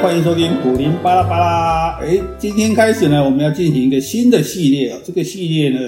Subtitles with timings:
[0.00, 1.98] 欢迎收听古林巴拉巴拉。
[2.00, 4.98] 哎，今天开始呢，我们要进行一个新的系列啊。
[5.04, 5.78] 这个系列呢，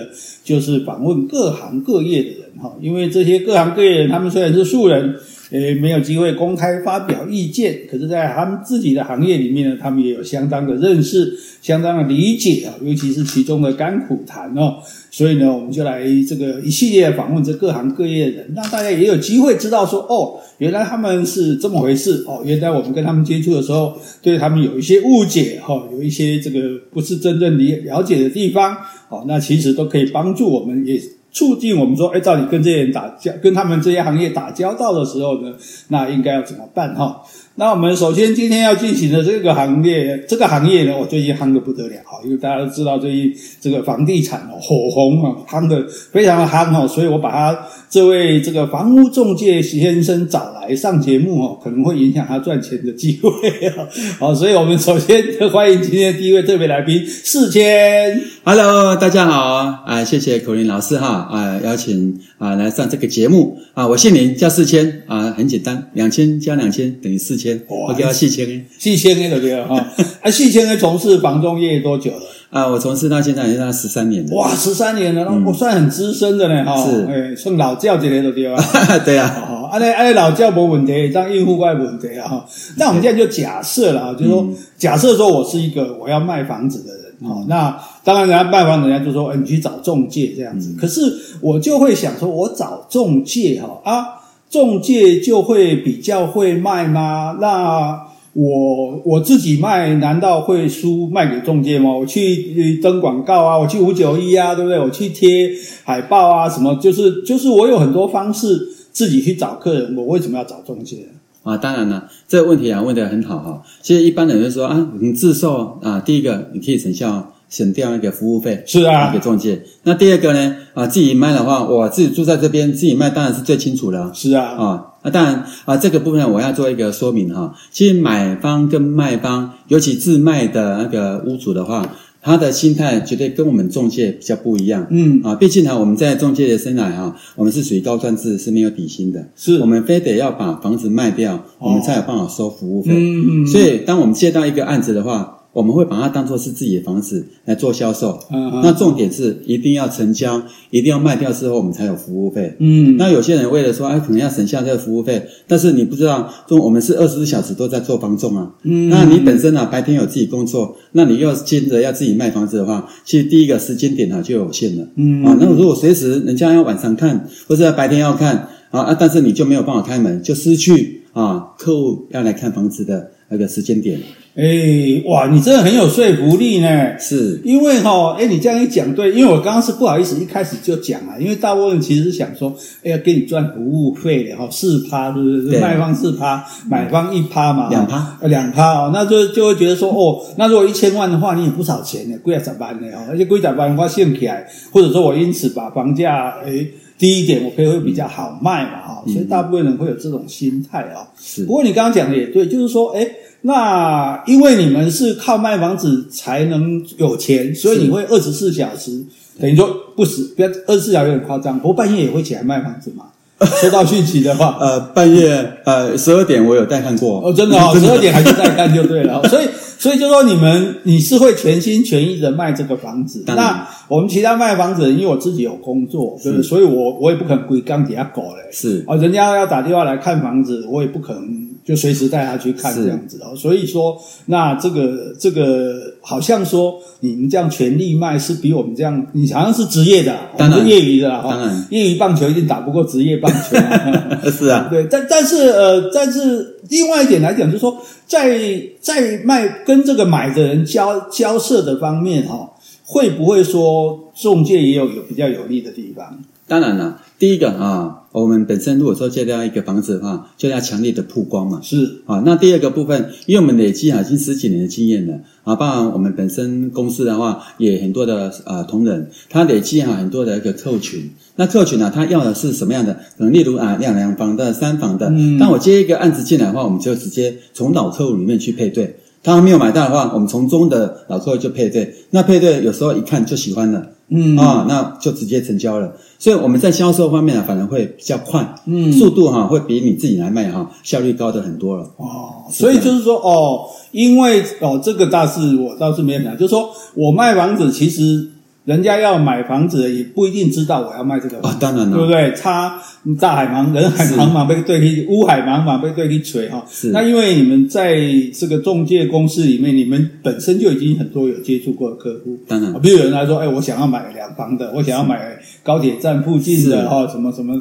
[0.45, 2.77] 就是访问各行各业的人哈。
[2.82, 5.14] 因为这些各行各业人，他们虽然是素人。
[5.51, 14.76] 诶，没有机会公开发表意见，可是，在他们自己的行业里面呢，他们也有相当的认识、相当的理解啊，尤其是其中的甘苦谈哦。
[15.10, 22.42] 所以呢，我们就来这个一系列访问这各行各业的人，让大家也有机会知道说，哦，原来他们是这么回事哦。
[22.45, 28.76] 原来我们跟他们接触的时候，对他们有一些误解哈，有一些这个不是真正理了解的地方
[29.09, 29.24] 哦。
[29.26, 31.01] 那其实都可以帮助我们也。
[31.32, 35.54] 促进我们说，哎，到底跟这些人打交，跟他们这些行业打交道的时候呢，
[35.88, 37.22] 那应该要怎么办哈？
[37.56, 53.28] 那我们首先今天要进行的这个行业，这个行业呢，我最近夯得不得了哈，因为大家都知道最近这个房地产哦火红啊，夯得非常的夯哈，所以我把他这位这个房屋中介先生找来上节目哦，可能会影响他赚钱的机会
[53.68, 53.87] 啊。
[54.18, 58.23] 好，所以我们首先欢迎今天第一位特别来宾四千。
[58.43, 67.61] Hello，大家好啊，谢谢苦苓老师哈啊邀请啊来上这个节目啊，我姓林叫四千啊，很简单，两千加两千等于四千。
[67.69, 69.85] 我给他细谦诶，细谦诶，对不对哈？
[70.23, 72.21] 啊，细谦诶，从事房仲业多久了？
[72.51, 74.37] 啊，我从事到现在已经十三年了。
[74.37, 76.77] 哇，十三年了，那我算很资深的呢哈。
[76.85, 78.63] 是，哎，算老教这类的对吧？
[79.05, 79.29] 对啊。
[79.47, 82.47] 好，啊，那啊，老教没问题，这样应付怪问题啊哈。
[82.77, 90.75] 那我们现在就假设了啊，就是说，假设说我是一个我要卖房子的人啊，那当然人家卖房子，人家就说，哎，你去找中介这样子。
[90.77, 91.01] 可是
[91.41, 94.20] 我就会想说，我找中介哈啊。
[94.51, 97.39] 中介就会比较会卖吗？
[97.41, 101.91] 那我我自己卖，难道会输卖给中介吗？
[101.93, 104.78] 我去登广告啊，我去五九一啊，对不对？
[104.78, 105.51] 我去贴
[105.84, 106.75] 海报啊，什么？
[106.77, 111.06] 就是就是我有很多方式自己去找客人，我为什么要找中介？
[111.45, 113.62] 啊，当然了，这个问题啊问得很好哈。
[113.81, 117.31] 其实一般人就说啊，你自售啊，第一个你可以省下。
[117.50, 119.61] 省掉那个服务费，是啊，给中介。
[119.83, 120.56] 那第二个呢？
[120.72, 124.12] 啊，自己卖的话，我自己住在这边，自己卖当然是最清楚了。
[124.15, 127.53] 是啊，啊，那当然啊，这个部分我要做一个说明哈。
[127.72, 131.91] 其实买方跟卖方，尤其自卖的那个屋主的话，
[132.22, 134.87] 他的心态绝对跟我们中介比较不一样。
[134.91, 139.27] 嗯，啊，毕竟呢，我们在中介的生涯哈，我们是属于高赚制，是没有底薪的。
[139.34, 142.93] 是，我们非得要把房子卖掉，哦、我们才有办法收服务费。
[142.94, 143.47] 嗯嗯。
[143.49, 150.41] 所以，当我们接到一个案子的话，我们会把它当做是自己的房子来做销售，嗯嗯，那重点是一定要成交，
[150.71, 152.55] 一定要卖掉之后我们才有服务费。
[152.61, 158.55] 嗯，那有些人为了说，哎，可能要省下这个服务费，但是你不知道，就我们是二十四小时都在做房仲啊。
[158.62, 164.87] 嗯，那你本身啊，白天有自己工作，那你又兼着要自己卖房子的话，其实第一个时间点啊就有限了。
[164.94, 173.99] 嗯，啊，那如果随时人家要晚上看，或者白天要看啊啊，但是你就没有办法开门，就失去啊客户要来看房子的那个时间点。
[174.37, 176.97] 哎，哇，你真的很有说服力呢。
[177.01, 182.55] 是，因为哈，哎，你这样一讲，对，因为我刚刚是不好意思一开始就讲啊，因为大部分人其实是想说，
[182.85, 185.51] 哎，要给你赚服务费的哈，四趴，是不是？
[185.51, 196.65] 对，卖方四趴，买方一趴嘛，两趴，呃，两趴哦，那就就会觉得说，哦，那如果一千万的话，你也不少钱呢，贵在十万呢，哦，而且贵在十万，我兴起来，或者说我因此把房价哎
[196.97, 201.09] 低一点，我可以会比较好卖嘛，哈，所以大部分人会有这种心态啊。
[201.19, 203.05] 是，不过你刚刚讲的也对，就是说，哎。
[203.43, 209.03] 那因为你们是靠卖房子才能有钱，所以你会二十四小时，
[209.41, 213.05] 等于说不死，不要二十四小时有点夸张，不过半夜也会起来卖房子嘛。
[213.62, 219.27] 收到讯息的话， 呃，半夜呃十二点我有带看过哦，真的哦， 十二点还是带看就对了。
[219.31, 219.47] 所以
[219.79, 223.25] 所以就说你们你是会全心全意的卖这个房子。
[223.27, 226.47] 那我们其他卖房子的，因为我自己有工作，对不对？
[226.47, 228.50] 所以我我也不可能归刚底下搞嘞。
[228.53, 231.50] 是啊，人家要打电话来看房子，我也不可能。
[231.70, 241.67] 就随时带他去看这样子哦，所以说，那这个这个好像说你们这样全力卖是比我们这样，你好像是职业的，当然是业余的哈，当然。
[241.70, 252.50] 业余棒球一定打不过职业棒球啊， 是啊，对，但但是呃，但是另外一点来讲，就是说在在卖跟这个买的人交交涉的方面哈，
[252.84, 256.19] 会不会说中介也有有比较有利的地方？
[256.49, 261.61] 当然了，第一个啊，我们本身如果说借掉一个房子的话，就要强烈的曝光嘛。
[261.62, 271.11] 是啊，那第二个部分，因为我们累积啊，已经十几年的经验了啊，包含我们本身公司的话，也很多的啊同仁，他累积啊很多的一个客群。
[271.37, 272.94] 那客群呢、啊，他要的是什么样的？
[273.19, 275.11] 可能例如啊，两两房的、三房的。
[275.11, 275.38] 嗯。
[275.38, 278.96] 当我接一个案子进来的话，我们就直接从老客户里面去配对。
[279.23, 281.94] 他还没有买到的话，我们从中的老客户就配对。
[282.08, 283.90] 那配对有时候一看就喜欢了。
[284.11, 285.93] 嗯啊，那就直接成交了。
[286.19, 291.85] 所以我们在销售方面呢，反而会比较快，嗯，速度哈、啊、会比你自己来卖哈、啊、效率高的很多了。
[291.97, 298.29] 哦，所以就是说哦，因为哦这个大事我倒是没有讲，就是说我卖房子其实。
[298.65, 302.33] 人家要买房子也不一定知道我要卖这个房子，啊，当然了，对不对？
[302.35, 302.79] 差
[303.19, 306.62] 大海茫人海茫茫被对立乌海茫茫被对立锤哈。
[306.69, 306.91] 是。
[306.91, 307.99] 那因为你们在
[308.35, 312.73] 这个中介公司里面，你们本身就已经很多有接触过的客户，当然。
[312.83, 317.61] 比如有人来说，哎，我想要买两房的，我想要买高铁站附近的哈，什么什么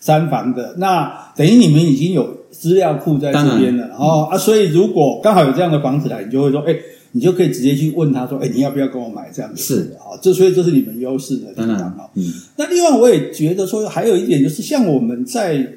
[0.00, 6.74] 三房的，那等于你们已经有资料库在这边了，哦啊，所以如果刚好有这样的房子来，你就会说，哎。
[7.12, 12.08] 你就可以直接去问他说：“哎，你要不要跟我买这样子？”是啊，这所以这是你们优势的地方啊。
[12.14, 12.24] 嗯，
[12.56, 15.74] 那另外我也觉得说，还有一点就是，像我们在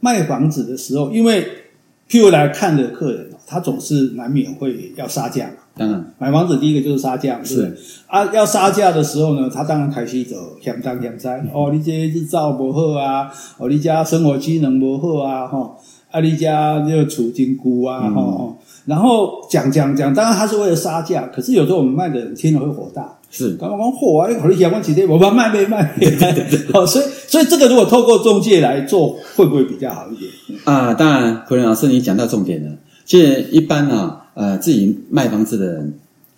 [0.00, 1.46] 卖房子的时候，因为
[2.08, 5.54] 譬如来看的客人，他总是难免会要杀价嘛。
[5.76, 7.74] 当然，买房子第一个就是杀价，是
[8.06, 11.28] 啊，要杀价的时候呢，他当然开始走嫌东嫌西。
[11.54, 15.76] 哦，你这日照不好啊，哦，你家生活机能不好啊，哈，
[16.10, 18.54] 啊，你家这个储金菇啊，哈。
[18.86, 23.16] 然后讲讲讲，当然他是为了杀价，可是有时候我们卖的人听了会火大。
[23.30, 25.94] 是，刚刚火啊，你考虑相关企业，我怕卖没卖？
[26.74, 30.30] 好，所以所以这个如果透过中介来做，会不会比较好一点？
[30.64, 32.72] 啊，当然，可能老师你讲到重点了。
[33.04, 35.94] 其实一般啊，呃，自己卖房子的人。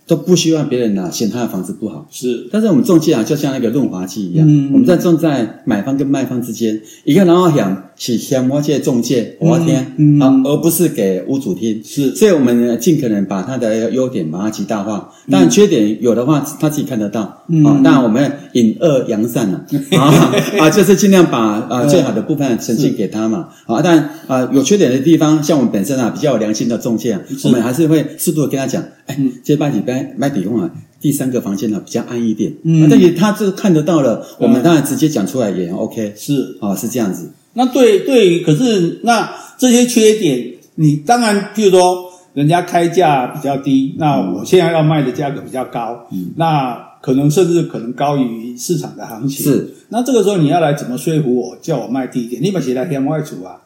[0.06, 2.48] 都不希望别人啊嫌他的房子不好，是。
[2.50, 11.80] 但是我们中介啊，就像那个润滑剂一样，嗯、我们在种在买方跟卖方之间，一个然后想去向我这中介我听啊，嗯、而不是给屋主听。
[11.84, 17.44] 是，所以我们尽可能把他的优点把它极大化，当然缺点有的话他自己看得到。
[17.48, 19.64] 嗯、啊，当然我们引恶扬善了
[19.96, 23.48] 啊 啊，就是尽量把啊最好的部分呈现给他嘛。
[23.66, 30.14] 啊，但啊有缺点的地方，像我们本身啊比较有良心的中介啊，我们还是会适度的跟他讲，哎，这八几边。
[30.18, 32.52] 买底用啊，第三个房间呢比较暗一点。
[32.64, 36.14] 嗯，但也他这看得到了，我们当然直接讲出来也 OK。
[36.16, 37.30] 是啊，是这样子。
[37.54, 49.44] 那对对，可是那这些缺点，你当然，譬如说人家开价比较低，那我现在要卖的价格比较高，嗯，那可能甚至可能高于市场的行情。
[49.44, 52.42] 是，那这个时候你要来怎么说服我，叫我卖低一点？
[52.42, 53.60] 你把谁来填外储啊？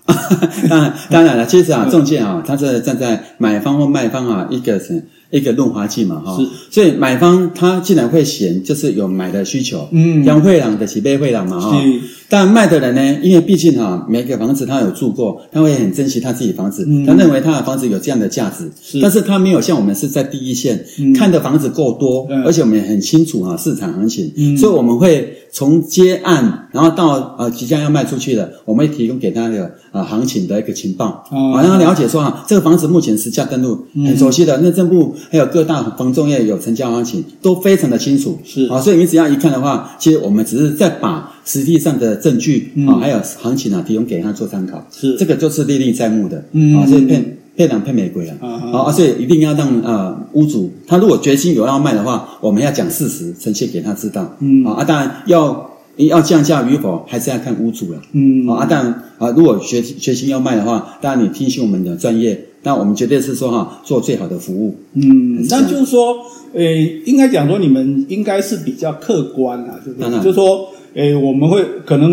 [0.69, 5.05] 当然，当然了，其实啊，中介啊，他是站在买方或卖方啊，一个是。
[5.31, 6.39] 一个润滑剂嘛，哈，
[6.71, 11.83] 所以买方他既然会嫌，就是有买的需求，嗯，像会长的几倍会长嘛，哈，
[12.29, 35.15] 但卖的人呢，因为毕竟哈，每个房子他有住过，他会很珍惜他自己房子，嗯，他认为他的房子有这样的价值，是，但是他没有像我们是在第一线，嗯，看的房子够多，嗯，而且我们也很清楚啊市场行情，嗯，所以我们会从接案，然后到呃即将要卖出去的，我们会提供给他的呃行情的一个情报，啊，让他了解说啊，这个房子目前实价登录很熟悉的，内政部。
[35.31, 38.67] 还有各大房仲业有成交行情，都非常的清楚，是。
[38.67, 45.17] 啊，所以你只要一看的话，其实我们只是在把实际上的证据啊，还有行情啊，提供给他做参考，是。
[45.17, 46.77] 这个就是历历在目的，嗯。
[46.77, 48.37] 啊，所以骗骗人骗玫瑰啊，
[48.73, 54.65] 啊，所以一定要让啊屋主他如果决心有要卖的话，我们要讲事实，呈现给他知道，嗯。
[54.65, 62.47] 啊，当然要要降价与否，还是要看屋主了，嗯啊，当然啊，如果决决心要卖的话，当然你听信我们的专业。
[62.63, 64.75] 那我们绝对是说哈，做最好的服务。
[64.95, 66.17] 嗯，那就是说，
[66.53, 70.11] 诶，应该讲说你们应该是比较客观啊，对不对？
[70.19, 72.11] 就是说，诶，我们会可能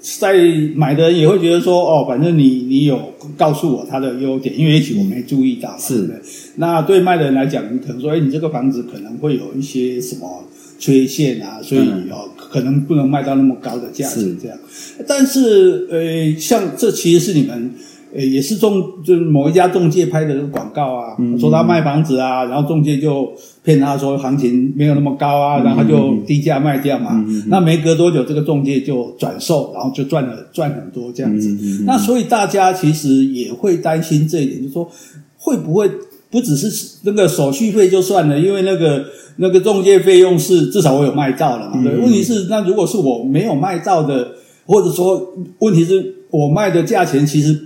[0.00, 0.36] 在
[0.76, 2.96] 买的人也会觉得说，哦，反正你你有
[3.36, 6.08] 告诉我它的优点，因为也许我没注意到，是。
[6.56, 10.44] 那对卖的人来讲，你可能说，诶，你这个房子可能会有一些什么
[10.78, 11.80] 缺陷啊，所以
[12.12, 14.56] 哦，可能不能卖到那么高的价钱这样。
[15.06, 17.72] 但是，呃，像这其实是你们。
[18.10, 23.30] 呃，也是中，就是某一家中介拍的这个广告啊，嗯、说他卖房子啊，然后中介就
[23.62, 27.22] 骗他说行情没有那么高啊，嗯、然后他就低价卖掉嘛。
[27.28, 31.54] 嗯、那没隔多久，这个中介就转售，然后就赚了赚很多这样子。
[31.84, 34.90] 那所以大家其实也会担心这一点，就是说
[35.36, 35.90] 会不会
[36.30, 39.04] 不只是那个手续费就算了，因为那个
[39.38, 41.82] 那个中介费用是至少我有卖照了嘛。
[41.82, 44.32] 对，嗯、问题是那如果是我没有卖照的，
[44.66, 47.64] 或者说问题是我卖的价钱其实。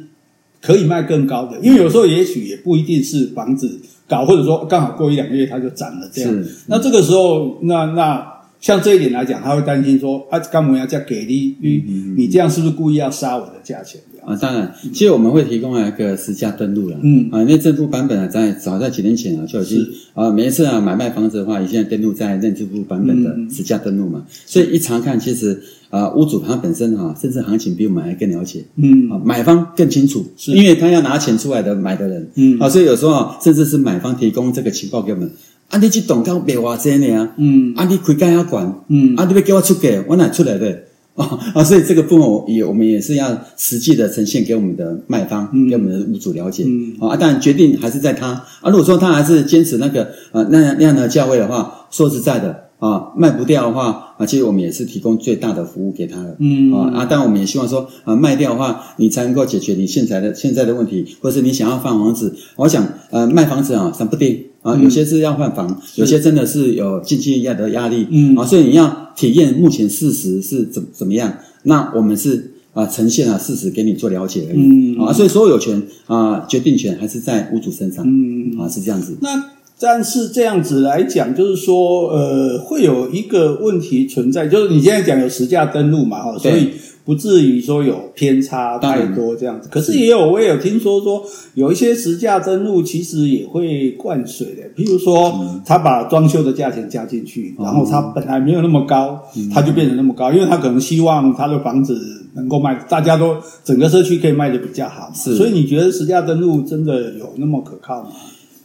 [0.65, 6.33] 可以卖更高的，因为有时候也许也不一定是房子搞，或者说刚好过一两个月它就涨了这样。
[6.33, 8.25] 是那这个时候，那那
[8.63, 11.85] 像这一点来讲，他会担心说啊，干嘛要价给力，你
[12.17, 14.01] 你这样是不是故意要杀我的价钱？
[14.25, 16.97] 啊，当然，其实我们会提供一个实价登录了。
[17.03, 24.23] 嗯啊，内政府版本啊，在早在几年前啊就已经是啊，每一次啊买卖房子的话，也现在登录在认政部版本的实价登录嘛。
[24.25, 28.65] 嗯、所以一查看，其实啊，屋主他本身哈、啊，甚至行情比我们还更了解。
[28.77, 32.31] 嗯啊，买方更清楚，是因为他要拿钱出来的买的人。
[32.37, 35.29] 嗯啊，所以有时候啊，甚至是买方提供这个情报给我们。
[35.73, 37.31] 啊，你去动到卖偌济呢？
[37.39, 40.83] 嗯，啊，你开价要管，嗯，啊，你要叫我出价，我哪出来的？
[41.15, 46.65] 啊 啊，所以这个部分也我们也是要实际的呈现给我们的卖方，嗯、给我们的屋主了解。
[46.67, 48.29] 嗯，啊，当然决定还是在他。
[48.61, 52.69] 啊，如果说他还是坚持那个呃那样那样的价位的话，说实在的。
[52.83, 56.37] 啊，卖不掉的话啊，其实我们也是提供最大的服务给他的。
[56.41, 62.35] 嗯啊啊，当然我们也希望说啊，卖掉的话，你才能够解决你现在的现在的问题，或者是你想要换房子。
[62.57, 68.09] 我想呃，卖房子啊，三不定啊，有些是要换房，有些真的是有经济压的压力。
[68.11, 71.33] 嗯啊，所以你要体验目前事实是怎怎么样？
[71.63, 74.97] 那我们是啊，呈现了事实给你做了解而已。
[74.99, 78.05] 嗯啊，所以所有权啊，决定权还是在屋主身上。
[78.05, 79.17] 嗯啊，是这样子。
[79.21, 79.52] 那。
[79.83, 86.69] 但是这样子来讲，就是说，呃，会有一个问题存在，就是你现在讲有实价登录嘛，哈，所以
[87.05, 89.69] 不至于说有偏差太多这样子。
[89.73, 91.21] 可是也有，我也有听说说，
[91.55, 95.35] 有一些实价登录其实也会灌水的，譬如说，
[95.67, 99.21] 他把装修的价钱加进去，然后他本来没有那么高，
[99.53, 101.99] 他就变成那么高，因为他可能希望他的房子
[102.37, 105.11] 能够卖，大家都整个社区可以卖的比较好。
[105.13, 108.11] 是，所以你觉得实价登录真的有那么可靠吗？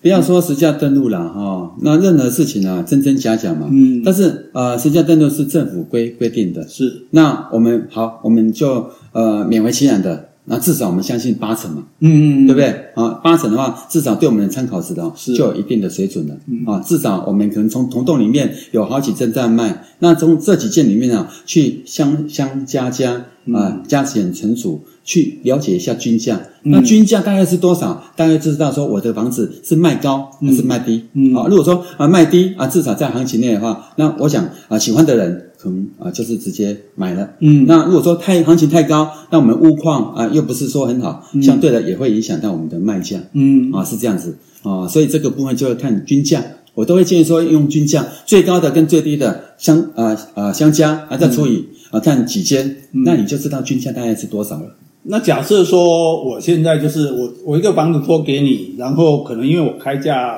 [0.02, 3.68] 不要说实价登录了哈，那任何事情啊，真真假假嘛。
[3.72, 4.02] 嗯。
[4.06, 6.68] 但是呃，实价登录是政府规规定的。
[6.68, 7.08] 是。
[7.12, 11.84] 那我们好，我们就呃勉为其难的，那至少我们相信八成嘛。
[12.00, 12.48] 嗯嗯。
[12.48, 12.70] 对不对？
[12.96, 16.36] 啊，八成的话，至少对我们的参考值的是就有一定的水准了。
[16.48, 16.66] 嗯。
[16.66, 24.82] 啊，至少我们可能从同栋里面有好几间在卖，那从这几件里面啊，去相相加加啊，加减乘除。
[25.04, 28.04] 去了解一下均价，那均价大概是多少？
[28.18, 31.02] 大概就知道说我的房子是卖高还是卖低。
[31.14, 37.30] 嗯，啊，如果说啊卖低啊，至少在行情内的话，那我想啊喜欢的人可能啊就是直接买了。
[37.40, 43.18] 嗯，那如果说太行情太高，那我们物况啊又不是说很好，相对的也会影响到我们的卖价。
[43.34, 46.42] 嗯，啊是这样子啊，所以这个部分就要看均价，
[46.74, 54.76] 我都会建议说用均价最高的跟最低的相啊啊相加啊再除以啊看几间，那你就知道均价大概是多少了。
[55.10, 60.38] 那假设说，我现在就是我我一个房子托给你，然后可能因为我开价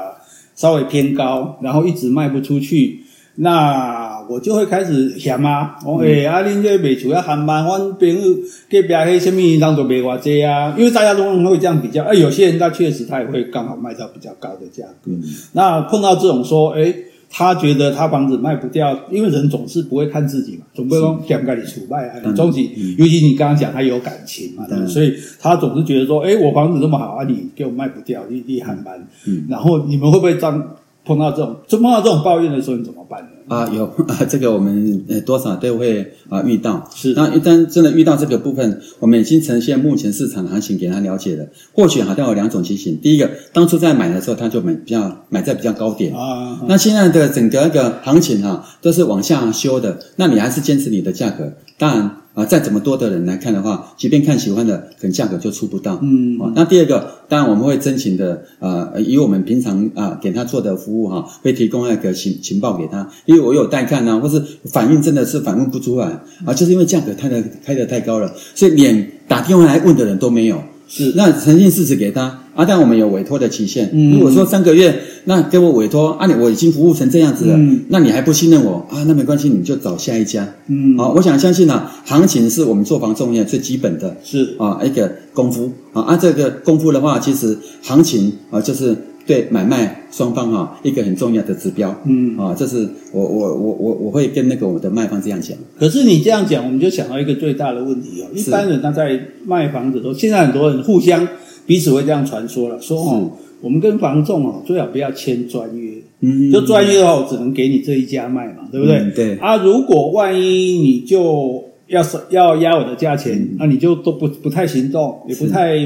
[0.56, 3.00] 稍微偏高，然后一直卖不出去，
[3.36, 8.36] 那我就会开始嫌啊，我诶、嗯，啊，恁这卖厝要含慢，阮朋友
[8.70, 16.96] 隔壁迄什么人都卖偌济啊，因为大家都会这样比较，哎，有些人他确实他也会刚好卖到比较高的价格，嗯、那碰到这种说，诶
[17.32, 22.34] 他觉得他房子卖不掉，因为人总是不会看自己嘛，总不会说想跟你出卖啊。
[22.36, 29.08] 总体，尤其你刚刚讲他有感情嘛，嗯、所以他总是觉得说，哎，我房子这么好啊，你给我卖不掉，你你很难。
[29.28, 33.30] 嗯，然后你们会不会当碰到这种，就碰到这种抱怨的时候，你怎么办呢？
[33.50, 36.90] 啊，有啊， 这个我们呃多少都会啊遇到。
[36.96, 41.46] 是，那一旦真的遇到这个部分，我们已经呈现目前市场的行情给他了解了。
[41.74, 52.16] 或许好像有两种情形：第一个，当初在买的时候他就买比较买在比较高点啊，那现在的整个一个行情哈、啊、都是往下修的，那你还是坚持你的价格，当然。
[52.34, 56.00] 啊，再怎么多的人来看的话，即便看喜欢的，可能价格就出不到。
[56.02, 70.62] 嗯，哦，那第二个，当然我们会真情的，呃，以我们平常啊给他做的服务哈、啊，会提供那个情情报给他，因为我有带看啊，或是反应真的是反应不出来啊，就是因为价格开的开的太高了，所以连打电话来问的人都没有。
[70.88, 73.90] 是，那诚信事实给他啊，但我们有委托的期限。
[73.94, 79.02] 嗯，如果说三个月，那给我委托啊，你我已经服务成这样子了，嗯，那你还不信任我啊？
[79.08, 80.46] 那没关系，你就找下一家。
[80.68, 88.98] 嗯，好，我想相信啊，行情是我们做房仲业最基本的，是啊，一个功夫啊，啊，这个功夫的话，其实行情啊，就是。
[89.28, 92.78] 对买卖双方哈一个很重要的指标，嗯啊，这是
[93.12, 95.56] 我我我我我会跟那个我的卖方这样讲。
[95.78, 98.26] 可是你这样讲，我们就想到一个最大的问题哦。
[98.34, 101.28] 一般人他在卖房子的时候，现在很多人互相
[101.70, 109.12] 彼此会这样传说了，说哦，我们跟房仲哦最好不要签专约，嗯，就专约的话，我只能给你这一家卖嘛，对不对？
[109.16, 109.38] 对。
[109.38, 115.78] 啊，如果万一你就要是要压我的价钱，那你就都不不太行动，也不太。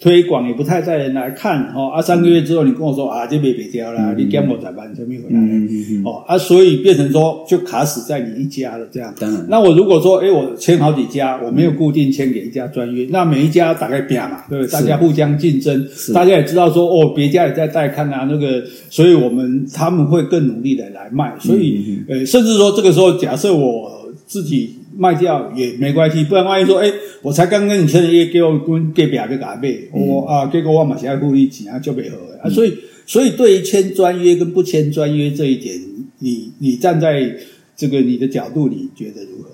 [0.00, 4.94] 推广也不太带人来看哦，啊，三个月之后你跟我说啊，这边别掉了，你干我咋办？
[4.94, 5.40] 怎么回来？
[6.04, 9.12] 哦啊，所以变成说就卡死在你一家了这样。
[9.18, 14.72] 当然，那我如果说，哎，我签好几家，我没有固定签给一家专约，那每一家大概变嘛，对不对？
[14.72, 23.90] 大家互相竞争，大家也知道说，哦，别家也在带看啊，那个，所以我们他们会更努力的来卖，所以呃，甚至说这个时候，假设我
[24.26, 24.77] 自己。
[24.98, 32.50] 卖掉也没关系，不然万一说，哎，我才刚跟你签的约，给我跟隔壁阿个改卖，我啊，结果我马上要付你钱啊，就没合啊。
[32.50, 32.74] 所以，
[33.06, 35.80] 所以对于签专约跟不签专约这一点，
[36.18, 37.32] 你你站在
[37.76, 39.50] 这个你的角度，你觉得如何？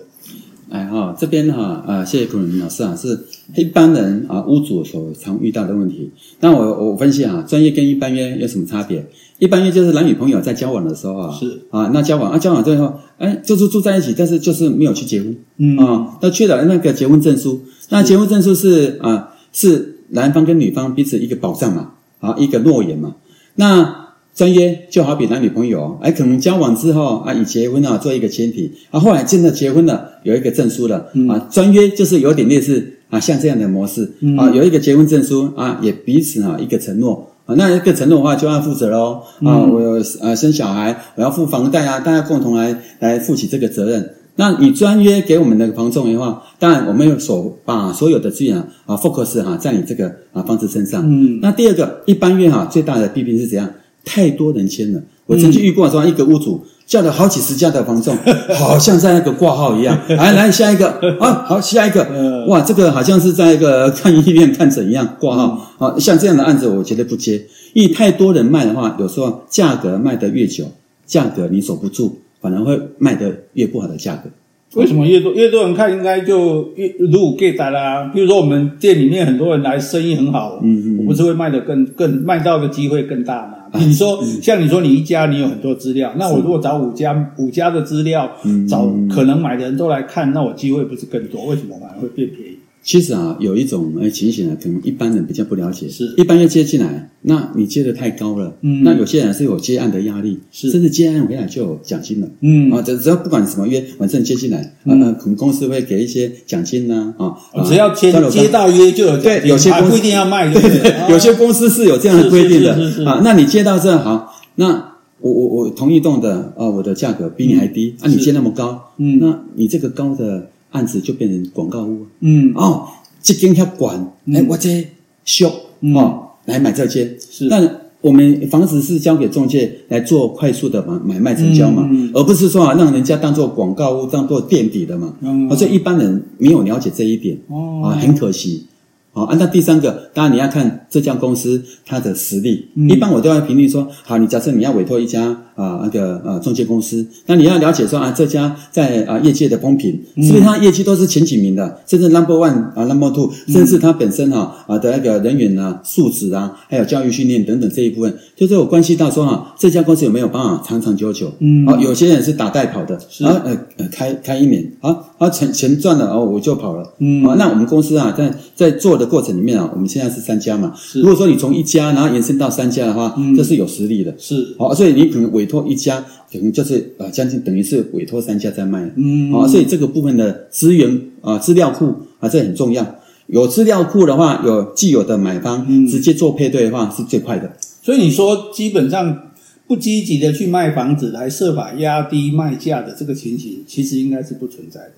[0.74, 3.16] 哎哈，这边哈啊，谢谢孔明老师啊，是
[3.54, 6.10] 一般人啊屋主所常遇到的问题。
[6.40, 9.06] 那我我分析啊，专业跟一般约有什么差别？
[9.38, 17.60] 一般约就是男女朋友在交往的时候啊，是啊，那交往啊，交往之后，哎，就是住在一起，但是就是没有去结婚，嗯啊，那缺了那个结婚证书。
[17.90, 23.14] 那结婚证书是啊，是男方跟女方彼此一个保障嘛，啊，一个诺言嘛。
[23.54, 24.03] 那
[24.34, 44.14] 专约就好比男女朋友，哎，可能交往之后啊，以结婚啊做一个前提，啊，后来真的结婚了，有一个证书了，嗯、啊，专约就是有点类似啊，像这样的模式，嗯、啊，有一个结婚证书啊，也彼此啊一个承诺啊，那一个承诺的话就要负责喽，嗯、啊，我有呃生小孩，我要付房贷啊，大家共同来来负起这个责任。
[44.36, 53.70] 那你专约给我们的房仲的话，当然我们有所把所有的资源啊 focus 哈在你这个啊房子身上，嗯，那第二个一般约哈最大的弊病是怎样？
[54.04, 58.16] 太多人签了，我曾经遇过说，一个屋主叫了好几十家的房仲，
[58.54, 59.98] 好像在那个挂号一样。
[60.08, 65.74] 来来，下一个啊， 好，下一个，哇，这个好像是在一个看医院看诊一样挂号。
[65.78, 67.42] 好像这样的案子，我绝对不接，
[67.72, 70.66] 因为太多人卖的话，有时候价格卖得越久，
[71.06, 74.28] 价格你守不住，反而会卖得越不好的价格。
[74.76, 78.10] 为什么越多越多人看，应该就越如果给大啦？
[78.12, 83.54] 比如说我们店里面很多人来，生意很好，嗯嗯，我不是会卖的更更卖到的机会更大吗？
[83.74, 88.30] 你说像你说你一家你有很多资料，那我如果找五家五家的资料，
[88.68, 91.46] 找可能买的人都来看，那我机会不是更多？
[91.46, 92.53] 为什么反而会变便宜？
[92.84, 95.88] 其实啊，有一种呃情形呢，可能一般人比较不了解。
[95.88, 98.54] 是，一般要接进来，那你接的太高了。
[98.60, 98.82] 嗯。
[98.84, 102.28] 那有些人是有接案的压力，是，甚至接案回来就有奖金了。
[102.42, 102.70] 嗯。
[102.70, 107.14] 啊，只只要不管什么约，反正接进来，嗯，可能公司会给一些奖金呢。
[107.16, 107.34] 啊，
[107.66, 109.16] 只要接接到约就有。
[109.16, 110.52] 对，有些公司不一定要卖。
[110.52, 112.74] 对对，有些公司是有这样的规定的。
[113.06, 120.50] 啊，那你接到这好，那我我我同一栋的啊，我的价格比你还低，啊，你接那么高，嗯，那你这个高的。
[120.74, 122.52] 案子就变成广告屋，嗯。
[122.54, 122.86] 哦，
[123.22, 124.86] 这间要管，哎，我这
[125.24, 125.48] 修
[125.94, 127.16] 哦，来买这间。
[127.18, 138.66] 是，但我们房子是交给中介来做快速的买买卖成交嘛，而不是说啊让人家当做广告屋当做垫底的嘛，嗯，所以一般人没有了解这一点，哦，啊，很可惜。
[139.14, 142.66] 好，按照第三个，当然你要看这家公司它的实力。
[142.74, 161.30] 嗯、一般我都要评定说，好，你假设你要委托一家啊、呃、那个呃中介公司，那你要了解说啊，这家在啊、呃、业界的风评，是不是它业绩都是前几名的，甚至 number one 啊 number two，甚至它本身哈啊的那个人员啊素质啊，还有教育训练等等这一部分，就是有关系到说哈，这家公司有没有办法长长久久。
[161.38, 166.94] 嗯，好，有些人是打代跑的，是啊呃呃开开一年，啊啊钱钱赚了哦我就跑了。
[166.98, 169.03] 嗯，啊那我们公司啊在在做的。
[169.06, 170.72] 过程里面啊，我们现在是三家嘛。
[170.76, 174.14] 是如果说你从一家然后延伸到三家的话，嗯、这是有实力的。
[174.18, 178.90] 是好，所以你可能委托一家，可能就是呃将近等于是委托三家在卖。
[178.96, 180.90] 嗯，好，所以这个部分的资源
[181.20, 182.96] 啊、呃、资料库啊这很重要。
[183.26, 187.52] 有资料库的话，有既有的买方、嗯、直接做配对的话是最快的。
[187.82, 189.30] 所以你说基本上
[189.66, 194.92] 不积极的去卖房子来设法压低卖价的这个情形，其实应该是不存在的。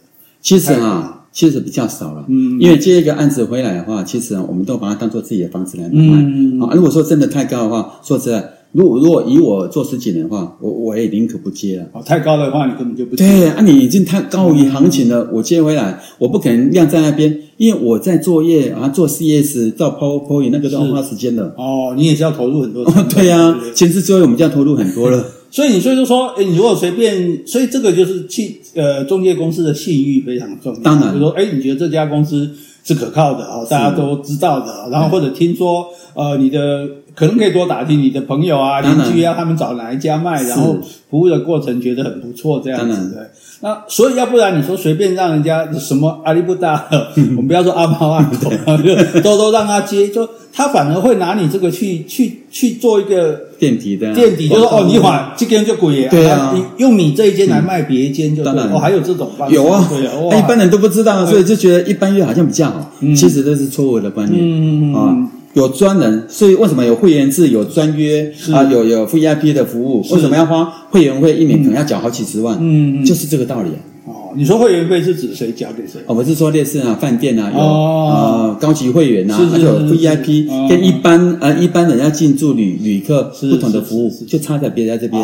[0.46, 1.12] 其实啊。
[1.37, 11.85] 其实比较少了，嗯，因为接一个案子回来的话，其实我们都把它当做自己的房子来卖，嗯，啊，如果说真的太高的话，说实在，如果如果以我做十几年的话，我我也宁可不接了。
[11.92, 13.22] 哦，太高的话，你根本就不接。
[13.22, 21.54] 对啊，你已经太高于行情了，我接回来，我不可能晾在那边，因为我在作业啊，做 CS 到 PowerPoint 那个都要花时间的。
[21.59, 22.82] 哦，你也是要投入很多。
[23.14, 25.22] 对呀，前置作业我们就要投入很多了。
[25.57, 30.81] 所以你所以就说，哎你如果随便，所以这个就是信呃中介公司的信誉非常重要。
[30.83, 32.51] 当然，就说，哎你觉得这家公司
[32.85, 40.77] 是可靠的啊，大家都知道的，然后或者听说，呃，你的可能可以多打听你的朋友啊、邻居啊，他们找哪一家卖，然后
[41.09, 43.31] 服务的过程觉得很不错，这样子的。
[43.61, 46.85] 那所以要不然你说随便让人家什么阿里不达，
[47.37, 48.51] 我们不要说阿猫阿狗，
[48.83, 54.12] 就都都让他接，就他反而会拿你这个去去去做一个垫底的。
[54.14, 64.95] 垫底，就说哦，你还这间就贵，对啊，用你这一间来卖别一间就对，哦，还有这种办法，有啊， 对啊，一般人都不知道，所以就觉得一般月好像比较好，其实这是错误的观念。
[64.95, 65.16] 啊。
[65.57, 68.62] 有专人，所以为什么有会员制、有专约啊？
[68.64, 71.35] 有有 VIP 的服务，为什么要花会员费？
[71.35, 73.71] 一年可能要缴好几十万，嗯，就是这个道理。
[74.05, 75.99] 哦，你说会员费是指谁缴给谁？
[76.07, 85.21] 哦，我是说类似啊，饭店啊，有啊高级会员呐，还有 VIP 跟一般啊一般人要进驻旅旅客不同的服务，就差在别在这边。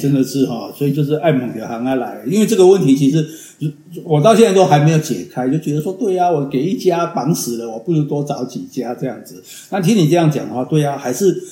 [0.00, 3.26] 真的是哈，所以就是爱猛的行啊来，因为这个问题其实
[4.04, 9.42] 我到现在都还没有解开，就觉得说对呀，我给一家绑死了，我不如多找几家这样子。
[9.70, 11.42] 那听你这样讲的话，对呀，还是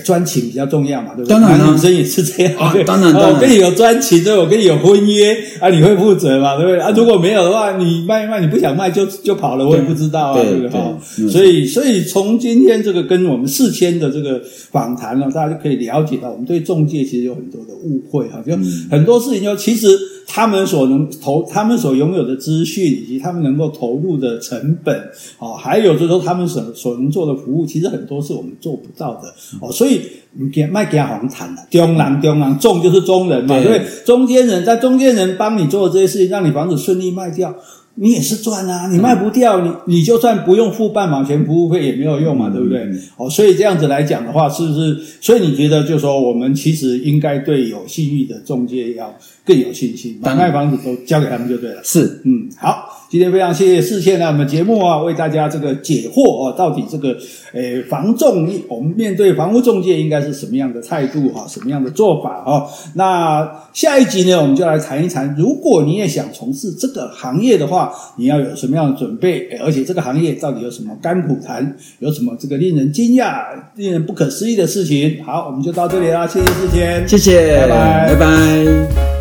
[0.00, 1.34] 专情比较重要嘛，对不对？
[1.34, 2.54] 当然，男女生也是这样。
[2.56, 3.34] 啊、当然，当然。
[3.34, 6.80] 我跟你有专情，对，我跟你有婚约啊，你会负责嘛，对不对？
[6.80, 10.70] 啊，如果没有的话，你卖一卖，你不想卖就就跑了，我也不知道啊，对，对不对？
[10.70, 10.98] 哈，
[11.30, 18.56] 所以，所以从今天这个跟我们事先的这个访谈呢，大家就可以了解到，我们对中介其实有很多的误会哈，就
[18.90, 19.88] 很多事情就其实
[20.26, 24.98] 他们所能投，他们所拥有的资讯以及他们能够投入的成本，
[25.38, 29.28] 哦，还有就是说他们所所能做的服务，其实很多是我们做不到的
[29.60, 30.00] 哦，所以
[30.34, 37.52] 你给卖给黄谈了，中人中人，中就是中人嘛，对，对，中间人在中间人帮你做的这些事情，让你房子顺利卖掉。
[37.94, 42.88] 你也是赚啊，你卖不掉，你你就算不用付半毛钱服务费也没有用嘛，对不对？
[43.18, 44.98] 哦，所以这样子来讲的话，是不是？
[45.20, 49.14] 所以你觉得，就是说，我们其实应该对有信誉的中介要
[49.44, 51.82] 更有信心，买卖房子都交给他们就对了。
[51.84, 57.14] 是，嗯，好，今天非常谢谢士宪来我们节目啊，为大家这个解惑啊，到底这个
[57.52, 62.64] 诶房仲，我们面对房屋中介应该是什么样的态度啊，什么样的做法啊？
[62.94, 67.92] 那下一集呢，我们就来谈一谈，如果你也想从事这个行业的话。
[68.16, 69.48] 你要有什么样的准备？
[69.62, 71.76] 而且这个行业到底有什么甘苦谈？
[71.98, 73.42] 有什么这个令人惊讶、
[73.74, 75.22] 令人不可思议的事情？
[75.22, 79.11] 好，我们就到这里啦，谢谢士宪，谢谢，拜拜，拜拜。